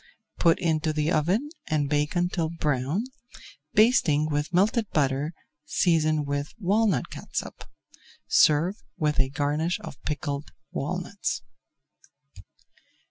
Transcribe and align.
Put 0.39 0.57
into 0.57 0.93
the 0.93 1.11
oven 1.11 1.47
and 1.67 1.87
bake 1.87 2.15
until 2.15 2.49
brown, 2.49 3.03
basting 3.75 4.27
with 4.31 4.51
melted 4.51 4.89
butter 4.89 5.31
seasoned 5.63 6.21
[Page 6.21 6.49
335] 6.55 6.57
with 6.57 6.67
walnut 6.67 7.09
catsup. 7.11 7.69
Serve 8.27 8.77
with 8.97 9.19
a 9.19 9.29
garnish 9.29 9.79
of 9.81 10.01
pickled 10.01 10.49
walnuts. 10.71 11.43